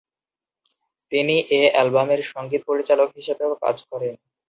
[1.11, 4.13] তিনি এ অ্যালবামের সঙ্গীত পরিচালক হিসেবেও কাজ করেন।